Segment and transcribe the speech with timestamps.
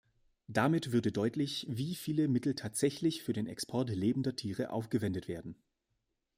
[0.47, 5.55] Damit würde deutlich, wie viele Mittel tatsächlich für den Export lebender Tiere aufgewendet werden.